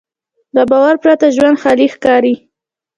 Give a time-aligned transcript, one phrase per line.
[0.55, 2.35] له باور پرته ژوند خالي ښکاري.